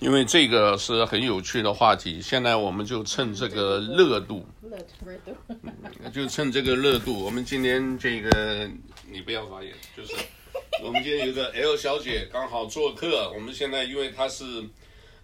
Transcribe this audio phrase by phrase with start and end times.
[0.00, 4.46] 因为这个是很有趣的话题，现在我们就趁这个热度，
[6.12, 8.70] 就趁这个热度，我们今天这个
[9.10, 10.14] 你不要发言，就是
[10.84, 14.64] 我们今天有个 L 小姐刚好做客，我们现在因为她是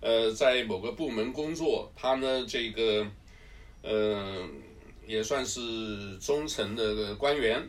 [0.00, 3.06] 呃在某个部门工作，她呢这个
[3.82, 4.42] 呃
[5.06, 7.62] 也算是中层的官员。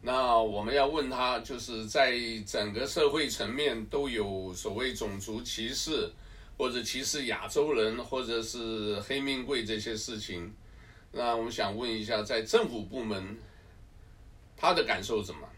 [0.00, 2.16] 那我们要问他，就是在
[2.46, 6.08] 整个社会层面都有所谓种族歧视，
[6.58, 10.52] 或者歧视亚洲人，或者是黑命贵这些事情。
[11.12, 13.38] 那我们想问一下，在政府部门，
[14.56, 15.48] 他的感受怎么？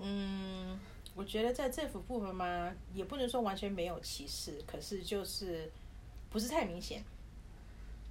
[0.00, 0.78] 嗯，
[1.14, 5.70] 我觉得在政府部门嘛，也不能说完全没有歧视，可是就是
[6.28, 7.02] 不是太明显，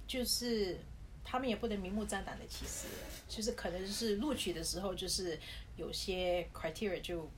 [0.08, 0.78] 就是。
[1.24, 2.88] 他们也不能明目张胆的歧视，
[3.28, 5.38] 就是可能是录取的时候，就是
[5.76, 7.30] 有些 criteria 就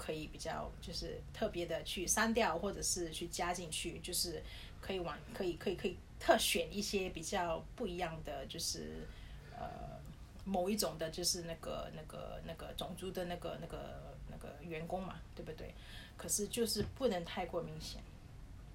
[0.00, 4.42] 可以比较就是特别的去删掉，或者是去加进去，就是
[4.80, 9.06] 可以往可以可以可以特选一些比较不一样的，就是
[9.54, 9.68] 呃
[10.46, 15.74] 某一种的，就是那个那个那个种族的那个那个那个员工嘛，对不对？
[16.16, 18.02] 可是就是不能太过明显，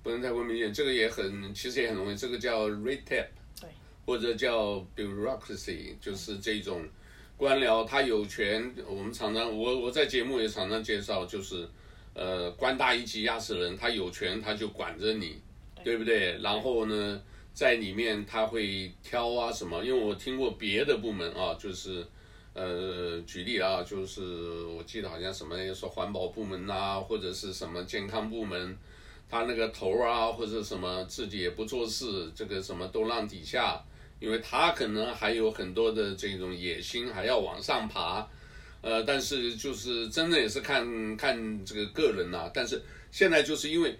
[0.03, 3.29] 不能太过明显，这个也很其实也很容易，这个叫 red tape
[3.59, 3.69] 对。
[4.05, 6.87] 或者叫 bureaucracy，就是这种
[7.37, 8.73] 官僚，他有权。
[8.87, 11.67] 我们常常，我我在节目也常常介绍，就是
[12.13, 15.41] 呃，官大一级压死人，他有权，他就管着你，
[15.83, 16.37] 对不对？
[16.39, 17.21] 然后呢，
[17.53, 22.05] 在里面他会挑啊什么，因为我听过别的部门啊，就是
[22.53, 28.77] 呃，举例啊，就是我记得好像什么，要说环保部门啊，或者是什么健康部门，
[29.29, 33.83] 他那个头啊，或者什么自己也不做事，这个什么都让底下。
[34.19, 38.27] 因为他可能还有很多的这种野心，还要往上爬，
[38.81, 42.51] 呃，但是就是真的也是看看这个个人呐、啊。
[42.53, 43.97] 但是现在就是因为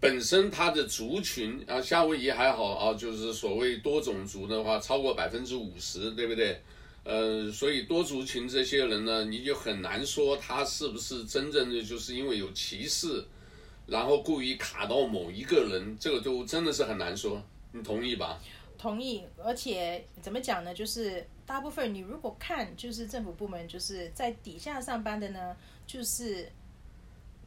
[0.00, 6.60] 本身他的族群啊，夏威夷还好啊，就是所谓多种族的话，超过百分之五十，对不对？
[7.04, 13.24] 呃，所以多族群这些人呢，你就很难说他是不是真正的就是因为有歧视，
[13.86, 17.42] 然后故意卡到某一个人，这个都真的是很难说。
[17.72, 18.38] 你同意吧？
[18.78, 20.72] 同意，而且怎么讲呢？
[20.72, 26.48] 就是大部分你如果看，就是政府部门，就是在底下上班的呢，就是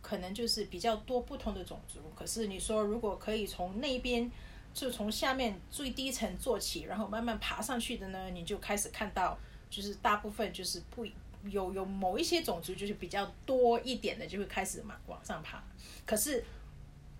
[0.01, 2.01] 可能就是比较多不同的种族。
[2.13, 4.29] 可是你说如果可以从那边，
[4.73, 11.05] 就从下面最低层做起，然后慢慢爬上去的呢，你就开始看到，就是大部分就是不
[11.49, 15.63] 有有某一些种族就是比较多一点的，就会开始嘛往上爬。
[16.05, 16.43] 可是。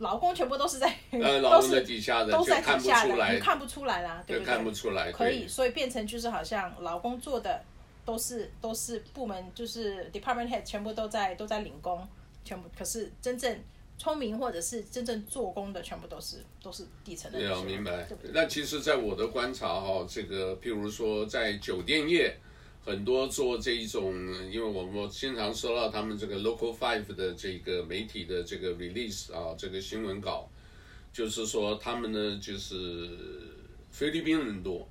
[0.02, 4.54] 劳工全部都是在，呃， 劳工在底下的，都在底下的，你看不出来啦，对不对？
[4.54, 7.64] 看不出来，可以，所以变成就是好像老公做的
[8.04, 12.08] 都是都是部门，就是 department head 全部都在都在领工，
[12.44, 13.60] 全部可是真正
[13.98, 17.40] 聪明或者是真正做工的全部都是都是底层的。
[17.40, 18.08] 对啊，明白。
[18.34, 22.36] 那其实，在我的观察哈，这个譬如说在酒店业。
[22.84, 24.16] 很多做这一种，
[24.52, 30.50] 因为我我经常收到他们这个 Local Five 的这个媒体的这个 release 啊，这个新闻稿，
[31.14, 33.10] 就是说他们呢就是
[33.92, 34.90] 菲律宾人多，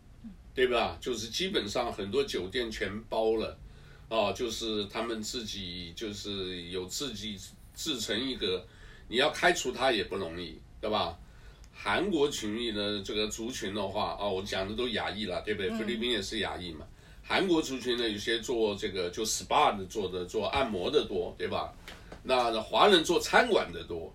[0.55, 0.97] 对吧？
[1.00, 3.59] 就是基本上很多酒店全包了，
[4.09, 7.37] 啊，就是他们自己就是有自己
[7.75, 8.65] 自成一个，
[9.09, 11.19] 你要开除他也不容易，对吧？
[11.75, 15.71] 韩国群里的这个族群的话，啊，我讲的都亚裔了，对不对？
[15.71, 16.87] 菲律宾也是亚裔嘛。
[17.31, 21.73] 韩国族群呢，有些做这个就 SPA 的做的做按摩的多，对吧？
[22.25, 24.13] 那华人做餐馆的多，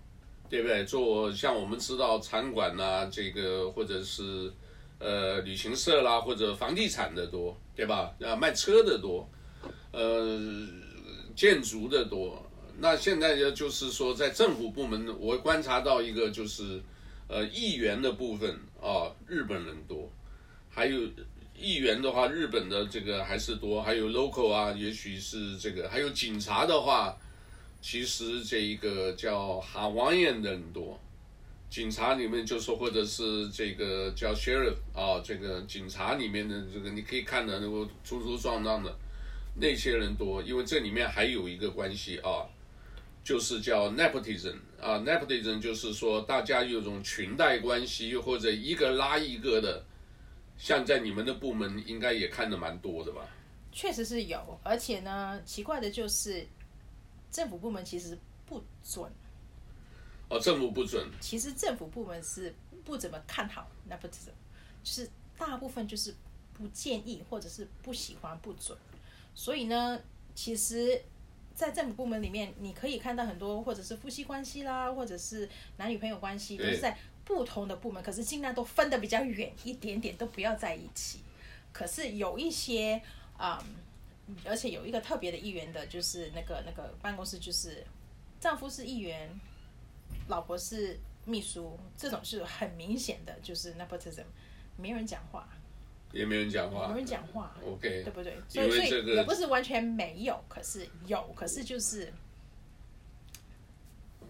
[0.50, 0.84] 对不对？
[0.84, 4.52] 做像我们知道餐馆呐、这个或者是
[5.00, 8.14] 呃旅行社啦，或者房地产的多，对吧？
[8.20, 9.26] 啊，卖车的多，
[9.94, 10.38] 呃，
[11.38, 12.46] 建筑的多。
[12.78, 16.82] 那现在呢，就是说在政府部门，我观察到一个就是
[17.30, 20.12] 呃议员的部分啊，日本人多，
[20.70, 21.00] 还有。
[21.58, 27.18] 议员的话，日本的这个还是多，还有 local 啊，也许是这个，还有警察的话，
[27.82, 31.00] 其实这一个叫 Hawaiian 的人多，
[31.70, 38.94] 警察里面就说，或者是这个叫 sheriff 啊，这个警察里面的这个你可以看的那个粗粗壮壮的
[39.56, 42.44] 那些人多，因为这里面还有一个关系啊，
[43.24, 49.84] 就是叫 nepotism 啊，nepotism 就是说大家有种裙带关系，又或者一个拉一个的。
[50.58, 53.28] 像在你们的部门，应该也看的蛮多的吧？
[53.72, 56.48] 确实是有，而且呢，奇怪的就是，
[57.30, 59.12] 政府部门其实不准。
[60.30, 61.08] 哦，政府不准。
[61.20, 64.32] 其实政府部门是不怎么看好 nepotism，
[64.82, 66.16] 就是大部分就是
[66.54, 68.78] 不建议或者是不喜欢不准。
[69.34, 70.00] 所以呢，
[70.34, 71.00] 其实
[71.56, 81.22] 在政府部门里面，你可以看到很多，或者是夫妻关系啦，或者是男女朋友关系，都是在不同的部门，可是尽量都分得比较远一点点，都不要在一起。
[81.72, 83.02] 可是有一些
[83.38, 83.64] 啊、
[84.28, 87.86] 嗯，而且有一个特别的议员的，就是那个那个办公室，就是
[88.40, 89.30] 丈夫是议员，
[90.28, 94.26] 老婆是秘书，这种是很明显的，就是 nepotism，
[94.78, 95.48] 没人讲话。
[96.16, 98.38] 也没人讲话，没人讲话，OK，对不对？
[98.54, 102.12] 因为这个、所以也不是完全没有，可是有，可是就是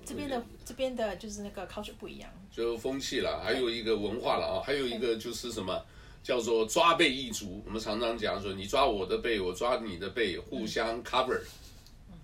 [0.04, 5.86] 这边的这边的，就是那个 culture 不一样，就风气了，还有一个文化了啊，还有一个就是什么
[6.24, 11.40] 叫做抓背一族，我们常常讲说，你抓我的背，我抓你的背，互相 cover，、
[12.10, 12.18] 嗯、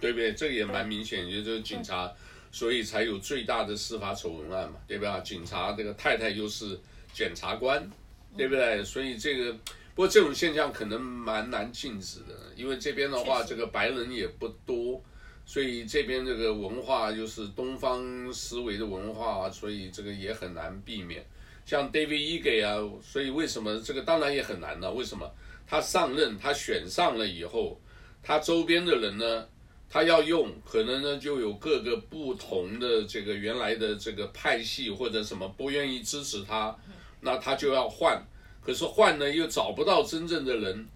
[0.00, 0.32] 对不对？
[0.32, 2.12] 这个也蛮明显，也就是警察，
[2.52, 5.18] 所以才有最大的司法丑闻案嘛，对吧？
[5.18, 6.78] 警察这个太太又是
[7.12, 7.90] 检察官。
[8.36, 8.82] 对不对？
[8.84, 9.52] 所以这个，
[9.94, 15.02] 不过这种现象可能蛮难禁止的，因为这边的话，这个白人也不多，
[15.44, 21.24] 所以这边这个文化就是东方思维的文化，所以这个也很难避免。
[21.66, 24.90] 像 David Ige 啊，所以为什么这个当然也很难呢？
[24.90, 25.30] 为什么
[25.66, 27.78] 他上任，他选上了以后，
[28.22, 29.46] 他周边的人呢，
[29.88, 36.76] 他要用，可能呢就有各个不同的这个原来的这个派系或者什么不愿意支持他。
[37.20, 38.22] 那他就要换，
[38.62, 40.88] 可是换呢又找不到真正的人，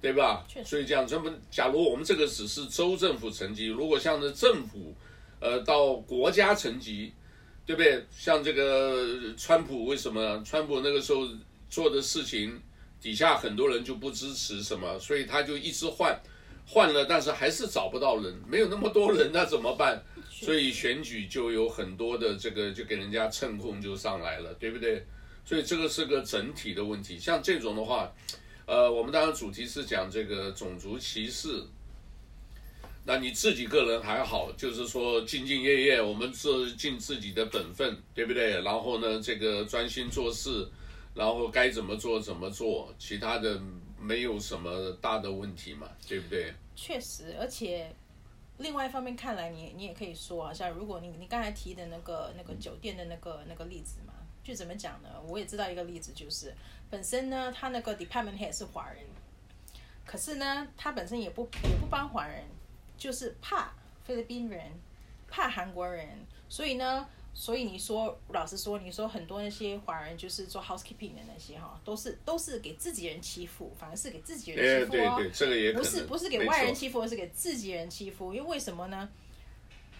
[0.00, 0.44] 对吧？
[0.64, 4.94] 所以这样，这么假如我们这个只是州政府层级，如果像是政府，
[5.40, 7.12] 呃，到国家层级，
[7.64, 8.04] 对不对？
[8.10, 10.42] 像这个川普为什么？
[10.44, 11.26] 川普那个时候
[11.68, 12.60] 做的事情，
[13.00, 16.20] 底下很多人就不支持什么，所以他就一直换，
[16.66, 20.02] 换了，但是还是找不到人，没有那么多人，那怎么办？
[20.30, 25.04] 所以选举就有很多的这个，就给人家趁空就上来了，对不对？
[25.44, 28.12] 所以这个是个整体的问题，像这种的话，
[28.66, 31.62] 呃，我们当然主题是讲这个种族歧视。
[33.04, 38.62] 那你自己个人还好，就是说兢兢业业，我们是尽自己的本分，对不对？
[38.62, 40.68] 然后呢，这个专心做事，
[41.12, 43.60] 然后该怎么做怎么做，其他的
[44.00, 46.54] 没有什么大的问题嘛，对不对？
[46.76, 47.92] 确实，而且
[48.58, 54.11] 另外一方面看来你，你也可以说啊，像如果你你刚才提的那个那个酒店的那个那个例子嘛。
[54.42, 55.08] 就怎么讲呢？
[55.28, 56.54] 我也知道一个例子，就是
[56.90, 59.04] 本身呢，他那个 department head 是华人，
[60.04, 62.44] 可是呢，他本身也不也不帮华人，
[62.98, 63.72] 就是怕
[64.04, 64.72] 菲律宾人，
[65.28, 66.08] 怕韩国人，
[66.48, 79.08] 所以呢，所以你说，老实说，你说很多那些华人就是做 housekeeping 的那些哈，都是都是给自己人欺负，反而是给自己人欺负哦，对对对，这个也不是不是给外人欺负，而是给自己人欺负，因为为什么呢？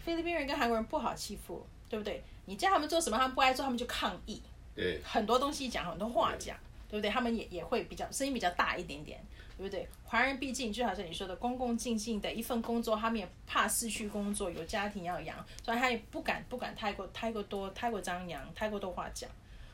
[0.04, 2.24] 菲律宾人跟韩国人不好欺负，对不对？
[2.46, 4.42] 你叫他们做什么，他们不爱做，他们就抗议。
[4.74, 6.56] 对，很多东西讲，很多话讲，
[6.88, 7.10] 对，对不对？
[7.10, 9.22] 他们也也会比较声音比较大一点点，
[9.56, 9.86] 对不对？
[10.02, 19.28] 华人毕竟就好像你说的，恭恭敬敬的一份工作，他们也怕失去工作，有家庭要养，所以他也不敢不敢太过太过多太过张扬，太过多话讲。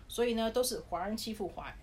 [0.09, 1.77] 所以呢，都是华人欺负华人。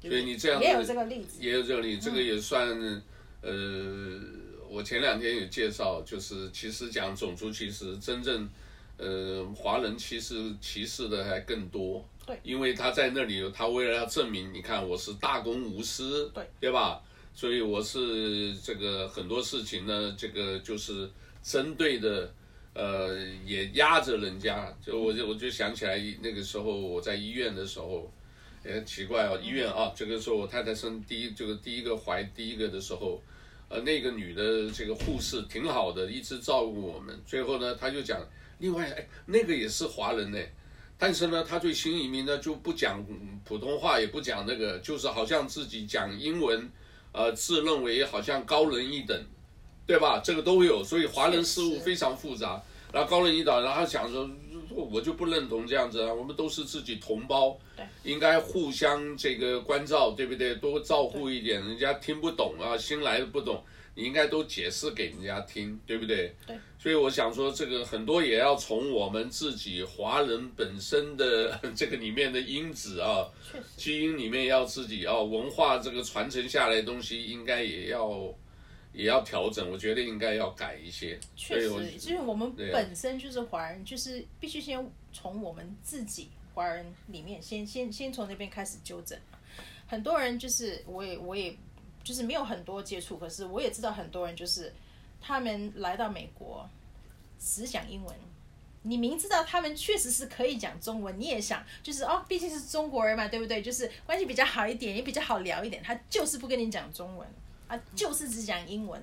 [0.00, 3.02] 对对，所以你这样也有这个例子，也有这个例子，这个也算、嗯、
[3.40, 4.20] 呃，
[4.68, 8.48] 我前两天有介绍，就是其实讲种族歧视，真正。
[9.02, 17.02] 呃，华人其实歧视的还更多，对，因为他在那里，他为了要证明，你看我是大公无私，对，对吧？
[17.34, 21.10] 所以我是这个很多事情呢，这个就是
[21.42, 22.32] 针对的，
[22.74, 24.72] 呃，也压着人家。
[24.80, 28.08] 就我就我就想起来那个时候我在医院的时候，
[28.62, 33.20] 哎，奇怪哦，医院啊，这个时候我太太生第一这个第一个怀第一个的时候，
[33.68, 37.20] 呃，那个女的这个护士挺好的，一直照顾我们。
[37.26, 38.24] 最后呢，她就讲。
[38.62, 40.38] 另外，哎，那个也是华人呢，
[40.96, 43.04] 但是呢，他对新移民呢就不讲
[43.44, 46.70] 普通话，也不讲那个，就是好像自己讲英文，
[47.10, 49.20] 呃，自认为好像高人一等，
[49.84, 50.20] 对吧？
[50.24, 52.62] 这个都有，所以华人事务非常复杂。
[52.92, 54.30] 然后高人一等，然后他想说，
[54.70, 57.58] 我就不认同这样子啊，我们都是自己同胞，
[58.04, 60.54] 应该互相这个关照，对不对？
[60.54, 63.64] 多照顾一点，人家听不懂啊，新来的不懂。
[63.94, 66.34] 你应该都解释给人家听，对不对？
[66.46, 66.56] 对。
[66.78, 73.28] 所以我想说，这个很多也要从我们自己华人本身的 这个里面的因子啊，
[73.76, 78.34] 基因里面要自己啊，文化这个传承下来的东西，应该也要
[78.92, 79.70] 也要调整。
[79.70, 81.20] 我觉得应该要改一些。
[81.36, 89.16] 确实，就是我们本身就是华人，就是必须先从我们自己华人里面先先先从那边开始纠正。
[89.86, 91.54] 很多人就是我也我也。
[92.02, 94.72] 就是没有很多接触，可是我也知道很多人就是，
[95.20, 96.68] 他们来到美国，
[97.38, 98.14] 只讲英文。
[98.84, 103.62] 你明知道他们确实是可以讲中文，你也想就是哦，毕竟是中国人嘛，对不对？
[103.62, 105.80] 就是关系比较好一点，也比较好聊一点。
[105.82, 107.28] 他就是不跟你讲中文，
[107.68, 109.00] 啊就是只讲英文。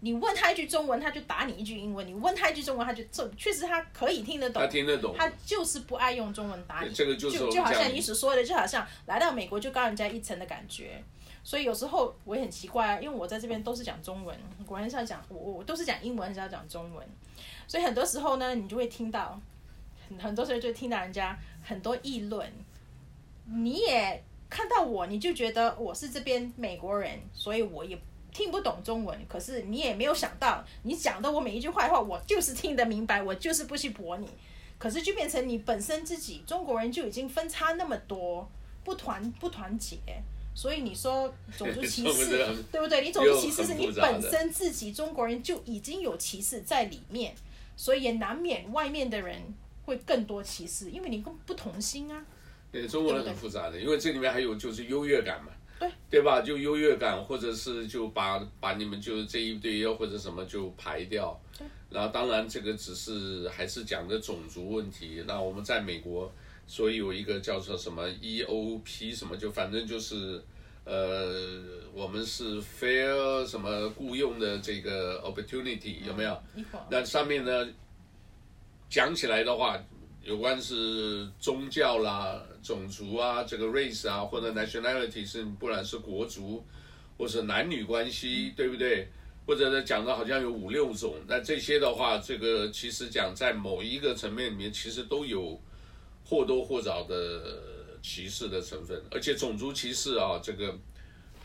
[0.00, 4.60] 你问他一句中文，他就打你一句英文；你问他一句中文，他就这确实他可以听得懂。
[4.60, 5.14] 他听得懂。
[5.16, 6.92] 他就是不爱用中文打你。
[6.92, 11.02] 这个就是就就好像你所说的，就好像来到美国就高人家一层的感觉。
[11.44, 17.06] 所以有时候我也很奇怪啊，因为我在这边都是讲中文，果然是要讲我我都是讲英文，还是要讲中文。
[17.66, 19.40] 所以很多时候呢，你就会听到
[20.08, 22.50] 很很多时候就听到人家很多议论，
[23.46, 27.98] 你也看到我，你就觉得我是这边美国人，所以我也。
[28.34, 34.26] 听不懂中文，可是你也没有想到，你讲的我每一句坏话，我就是听得明白，我就是不去驳你。
[34.78, 38.48] 可是就变成你本身自己中国人就已经分差那么多，
[38.82, 39.98] 不团不团结，
[40.54, 43.02] 所以你说种族歧视， 对不对？
[43.02, 47.34] 你种族歧视是你本身自己中国人就已经有歧视在里面，
[47.76, 49.40] 所以也难免外面的人
[49.84, 52.24] 会更多歧视，因为你跟不同心啊。
[52.70, 55.52] 对，中国人很复杂的，因为这里面还有就是优越感嘛。
[55.78, 56.40] 对，对吧？
[56.40, 61.38] 就优越感，或者是就把把你们就这一堆或者什么就排掉。
[61.58, 61.66] 对。
[61.90, 65.24] 然后当然这个只是还是讲的种族问题。
[65.26, 66.32] 那我们在美国，
[66.72, 70.42] 所以有一个叫做什么 EOP 什么，就反正就是
[70.86, 71.60] 呃，
[71.92, 76.42] 我们是 fair 什么雇佣的这个 opportunity 有没有？
[76.54, 76.64] 嗯。
[76.90, 77.68] 那上面呢，
[78.88, 79.78] 讲起来的话。
[80.24, 86.64] 有关是宗教啦、种族啊、这个 race 啊，或者 nationality 是不然是国族，
[87.18, 89.08] 或者男女关系，对不对？
[89.44, 95.60] 或者呢讲的好像有五六种，那这些的话，这个其实讲在某一个层面里面，其实都有
[96.24, 97.62] 或多或少的
[98.02, 100.76] 歧视的成分，而且种族歧视啊，这个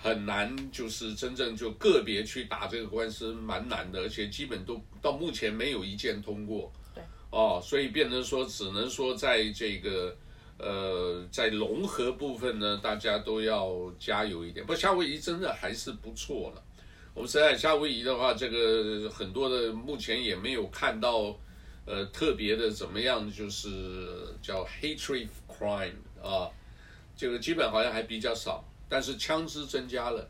[0.02, 6.72] 很难，就是真正就个别去打这个官司蛮难的，而且基本都到目前没有一件通过。
[6.96, 10.16] 对哦，所以变成说，只能说在这个，
[10.58, 14.66] 呃，在融合部分呢，大家都要加油一点。
[14.66, 16.64] 不夏威夷真的还是不错了。
[17.14, 21.38] 我们实在夏威夷的话，这个很多的目前也没有看到，
[21.88, 26.52] 呃，特别的怎么样，就是叫 hatred crime 啊，
[27.16, 30.30] 这个基本好像还比较少，但是枪支增加了。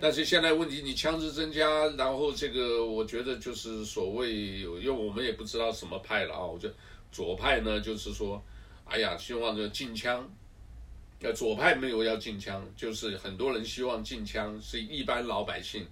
[0.00, 6.44] 但是现在问题，你枪支增加，然后这个我觉得就是所谓，因为我们也不知道什么派了啊。
[6.44, 6.74] 我觉得
[7.12, 8.42] 左派呢，就是说，
[8.84, 10.28] 哎呀，希望这禁枪。
[11.22, 15.86] 呃，左派没有要禁枪，就是很多人希望禁枪，是一般老百姓。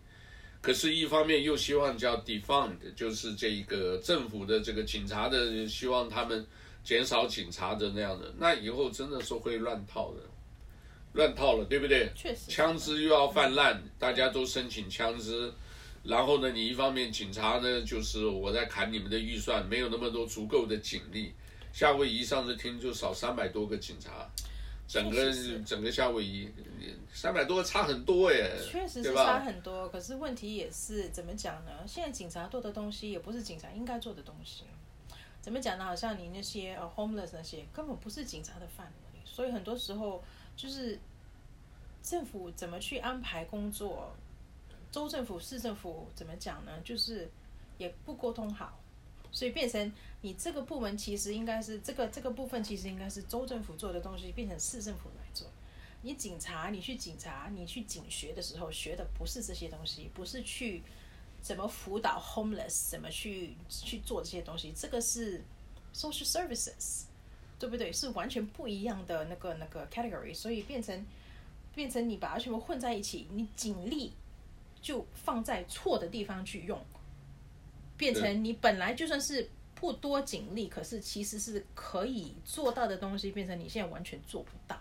[0.60, 6.44] 可是，一方面又希望叫 defund，就是这一个政府的这个警察的，希望他们
[6.82, 10.20] 减少警察的那样的，那以后真的是会乱套的。
[11.14, 12.10] 乱套了，对不对？
[12.14, 15.50] 确实，枪支又要泛滥，大家都申请枪支，
[16.02, 21.32] 然后呢，你一方面警察呢，就是我在砍你们的预算，没有那么多足够的警力。
[21.72, 24.28] 夏威夷上次听就少三百多个警察，
[24.88, 25.32] 整个
[25.64, 26.50] 整个夏威夷
[27.12, 29.88] 三百多个差很多耶，确实是差很多。
[29.90, 31.70] 可是问题也是怎么讲呢？
[31.86, 34.64] 现在警察做的东西也不是警察应该做的东西。
[35.40, 35.84] 怎么讲呢？
[35.84, 40.24] 好像你那些呃 homeless 那些根本不是警察的范围，所以很多时候。
[40.56, 40.98] 就是
[42.02, 44.12] 政府怎么去安排工作，
[44.90, 46.72] 州政府、市政府怎么讲呢？
[46.82, 47.30] 就是
[47.76, 48.76] 也不沟通好，
[49.30, 55.46] 所以变成你这个部门其实应该是这个这个部分其实应该是州政府做的东西，变成市政府来做。
[56.02, 60.82] 你警察，你去警察，你去警学的时候学的不是这些东西，不是去
[61.40, 65.42] 怎么辅导 homeless，怎么去去做这些东西，这个是
[65.94, 67.04] social services。
[67.60, 67.92] 对不对？
[67.92, 71.04] 是完全不一样的那个那个 category，所以变成
[71.74, 74.12] 变成你把它全部混在一起，你警力
[74.80, 76.80] 就放在错的地方去用，
[77.98, 84.80] 变成你本来就算是不多警力，可是其实是可以做到的东西，变成你现在完全做不到，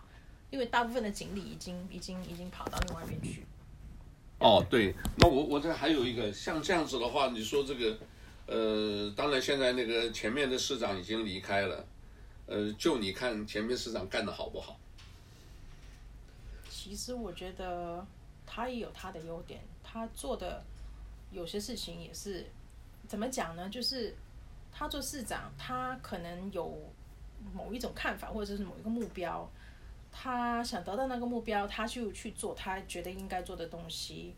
[0.49, 3.43] 因为大部分的警力已经已经已经跑到另外一边去。
[4.39, 7.97] 哦，对，那我我这还有一个像这样子的话，你说这个
[8.45, 11.85] 呃，当然现在那个前面的市长已经离开了。
[12.45, 14.79] 呃，就你看前面市长干的好不好？
[16.69, 18.05] 其实我觉得
[18.45, 20.63] 他也有他的优点，他做的
[21.31, 22.45] 有些事情也是
[23.07, 23.69] 怎么讲呢？
[23.69, 24.15] 就是
[24.71, 26.77] 他做市长，他可能有
[27.53, 29.49] 某一种看法，或者是某一个目标，
[30.11, 34.35] 他想得到那个目标，他就去做他觉得应该做的东西。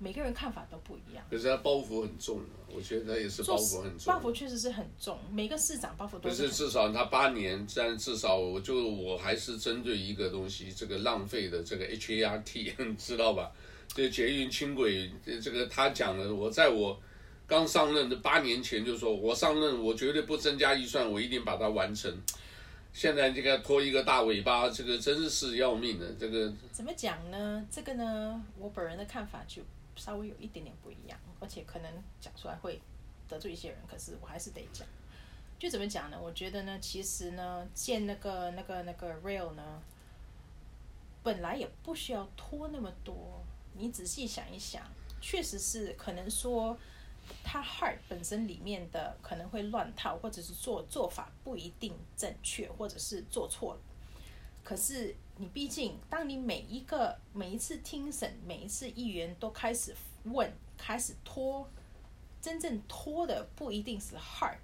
[0.00, 2.40] 每个人看法都不一样，可是他包袱很重，
[2.72, 4.14] 我觉得他也是包袱很重。
[4.14, 6.42] 包袱确实是很重，每个市长包袱都是。
[6.42, 13.50] 可是至少他八年，但至少我就我还是针对一个东西，这个浪费的这个 HART， 知道吧？
[13.88, 15.10] 这个捷运轻轨，
[15.42, 16.96] 这个他讲的，我在我
[17.48, 22.16] 刚上任的八年前就说，我上任我绝对不增加预算，我一定把它完成。
[22.92, 26.06] 现在这个拖一个大尾巴，这个真是要命的。
[26.20, 27.66] 这个怎么讲呢？
[27.68, 29.62] 这个呢，我本人的看法就。
[29.96, 31.90] 稍微有一点点不一样，而且可能
[32.20, 32.80] 讲出来会
[33.28, 34.86] 得罪一些人，可是我还是得讲。
[35.58, 36.16] 就怎么讲呢？
[36.22, 39.82] 我觉得呢，其实呢，建那个那个那个 rail 呢，
[41.24, 43.42] 本来也不需要拖那么多。
[43.76, 44.84] 你仔细想一想，
[45.20, 46.78] 确实是可能说，
[47.42, 53.80] 它 heart 本身里面的可能会乱套，或者是做做法不一定正确，或者是做错了。
[54.62, 59.94] 可是你毕竟，当你每一个每一次听审，每一次议员都开始
[60.24, 61.68] 问，开始拖，
[62.40, 64.58] 真正拖的不一定是 heart。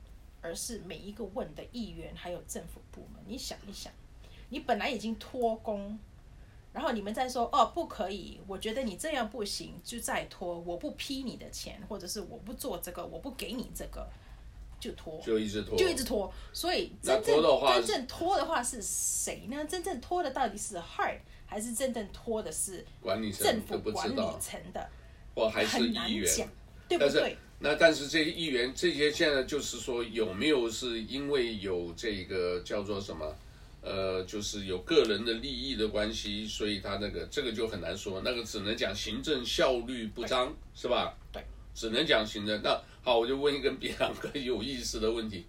[0.47, 3.91] 而是每一个问的议员还有政府部门，你想一想，
[4.51, 5.99] 你本来已经拖工，
[6.75, 14.05] 然后你们再说哦不可以，我觉得你这样不行，就再拖，我不批你的钱，或者是我不做这个，我不给你这个，
[14.81, 16.31] 就拖，就一直拖，就一直拖。
[16.53, 17.43] 所以真正
[17.77, 19.65] 真正拖的话是谁呢？
[19.67, 24.91] 真正拖的到底是 hard 还是真正拖的是管理政府管理层的？
[25.35, 26.49] 我还是议员，
[26.89, 27.39] 对不对？
[27.61, 33.33] 那但是这些议员，这些现在就是说有没有是因为有这个叫做什么，
[33.85, 41.15] 呃，就是有个人的利益的关系，所以他那个这个就很难说，那个只能讲行政效率不彰，是吧？
[41.31, 42.63] 对，只能讲行政。
[42.63, 45.45] 那好，我就问一个比两个有意思的问题：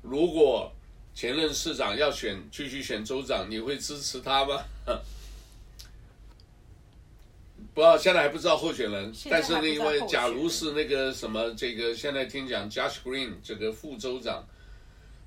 [0.00, 0.72] 如果
[1.12, 4.62] 前任市长要选继续选州长，你会支持他吗？
[7.74, 14.46] 不知道，现在还不知道候选人，但是因为假如是那个什么，这个现在听讲 Josh Green 这个副州长，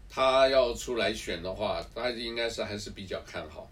[0.09, 3.69] 他要出来选的话，他应该是还是比较看好。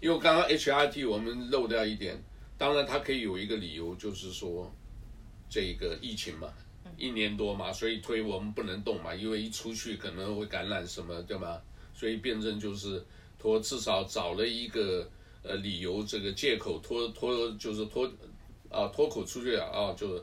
[0.00, 2.16] 因为刚刚 HRT 我们漏掉一点，
[2.56, 4.70] 当然他可以有一个理由，就是说
[5.48, 6.52] 这个疫情嘛，
[6.96, 11.60] 一年多嘛，所以推我们不能动嘛，因为一出去可能会感染什么，对吗？
[11.94, 13.04] 所以辩证就是
[13.38, 15.08] 拖，至少找了一个。
[15.42, 18.06] 呃，理由这个借口拖拖就是拖
[18.68, 20.22] 啊脱口出去了啊，就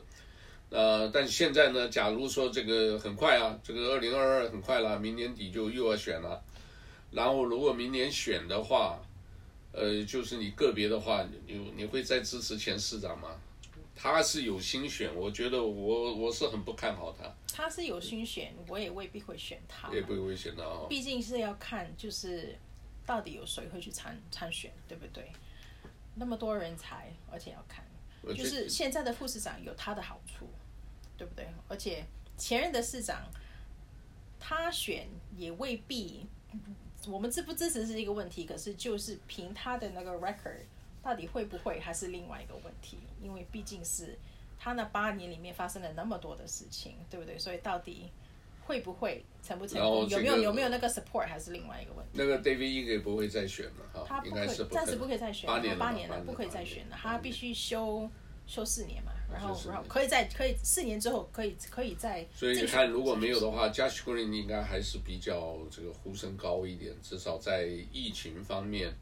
[0.70, 6.42] 呃，但现在呢，假如说这个很快啊，这个二零二二很快了，明年底就又要选了，
[7.10, 9.00] 然后如果明年选的话，
[9.72, 13.40] 呃，就是你个别的话，你你会再支持前市长吗？
[13.94, 17.24] 他是有心选，我觉得我我是很不看好他。
[17.52, 19.92] 他是有心选，我也未必会选他。
[19.92, 20.86] 也不会选他哦。
[20.88, 22.56] 毕竟是要看就是。
[23.08, 25.32] 到底有谁会去参参选，对不对？
[26.14, 27.82] 那么多人才，而且要看，
[28.36, 30.46] 就是现在的副市长有他的好处，
[31.18, 31.46] 对不对？
[31.68, 32.02] 而且
[32.38, 33.22] 前任的市长
[34.40, 36.26] 他选也未必，
[37.06, 40.62] 我们支不支持是一个问题，可是就是凭他的那个 record，
[41.02, 42.98] 到底会不会还是另外一个问题？
[43.20, 44.16] 因为毕竟是
[44.58, 47.38] 他那八年里面发生了那么多的事情，对不对？
[47.38, 48.10] 所以到底。
[48.68, 50.06] 会不会成不成功？
[50.10, 52.18] 有没有有没有那个 support 还是另外一个问题？
[52.18, 58.10] 那个 David 应该不会再选了哈，他不可以，暂时不可以再选，八年了，不可以再选了，他必须休
[58.46, 62.26] 休四年嘛，然后然后可以在可以四年之后可以可以再。
[62.34, 68.92] 所以你看，如果没有的话，Josh Green 应该还是比较这个呼声高一点，至少在疫情方面，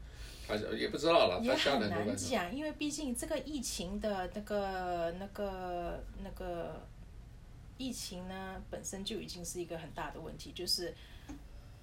[0.47, 1.39] 他也不知道了。
[1.43, 6.81] 也很难讲，因为毕竟这个疫情的那个那个那个。
[7.79, 10.91] 疫情呢，本身就已经是一个很大的问题，就是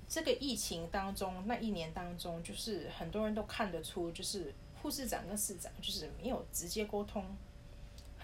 [0.08, 4.52] 这个疫情当中那一年当中，就是很多人都看得出，就是
[4.82, 7.24] 护士长跟市长就是没有直接沟通，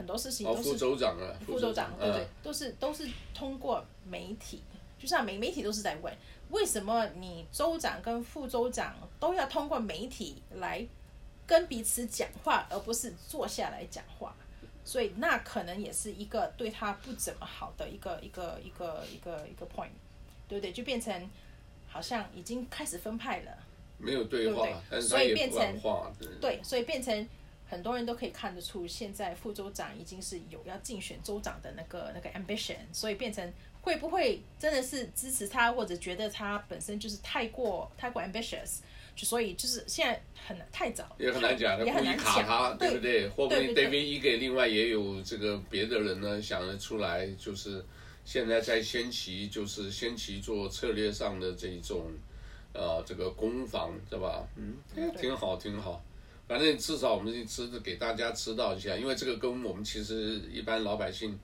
[0.00, 2.26] 很多事情都是副州长啊，副州长对不对？
[2.42, 4.62] 都是都是通过媒体，
[4.98, 6.10] 就像媒媒体都是在问，
[6.48, 10.86] 为什么你州长跟副州长都要通过媒体来
[11.46, 14.34] 跟彼此讲话，而不是坐下来讲话？
[14.86, 19.90] 所以那可能也是一个对他不怎么好的一个一个一个一个一个 point，
[20.48, 20.72] 对不对？
[20.72, 21.30] 就变成
[21.86, 23.52] 好像已经开始分派了，
[23.98, 25.78] 没有对话，对，所以变成
[26.40, 27.28] 对，所以变成
[27.70, 38.78] 很多人都可以看得出，现在副州长已经是有要竞选州长的那个那个 ambition，所以变成会不会真的是支持他，或者觉得他本身就是太过太过 ambitious？
[39.16, 43.28] 所以就是现在很难太早，也很难讲，他故意卡他，对不对？
[43.28, 46.42] 或不会 David Ige 另外也有这个别的人呢？
[46.42, 47.84] 想得出来，就是
[48.24, 52.06] 现在在先期，就是先期做策略上的这一种，
[52.72, 54.44] 呃，这个攻防，对吧？
[54.56, 54.76] 嗯，
[55.16, 56.02] 挺好，挺好。
[56.50, 61.38] 反正至少我们知给大家知道一下，因为这个跟我们其实一般老百姓。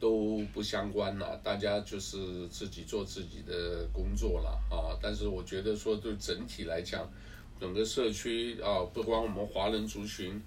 [0.00, 4.96] 都不相关了，大家就是自己做自己的工作了啊。
[4.98, 7.06] 但是我觉得说，对整体来讲，
[7.60, 10.40] 整个社区啊，不光我们华人族群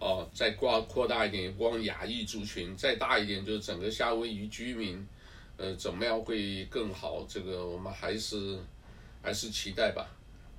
[0.00, 5.06] 啊，再挂扩大一点，光亚裔族群，再大一点就是整个夏威夷居民，
[5.56, 7.24] 呃，怎么样会更好？
[7.28, 8.58] 这个我们还是
[9.22, 10.04] 还是期待吧。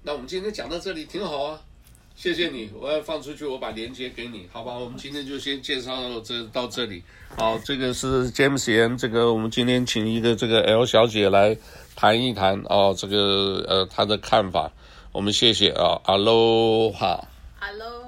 [0.03, 1.61] 那我们今天讲到这里挺好啊。
[2.17, 4.73] 谢谢你，我要放出去，我把链接给你，好吧？
[4.73, 7.03] 我们今天就先介绍到这到这里。
[7.37, 11.55] 好，这个是 James N，这个我们今天请一个这个 L 小姐来
[11.95, 14.71] 谈一谈哦，这个呃她的看法，
[15.11, 18.06] 我们谢谢啊，Aloha，Aloha。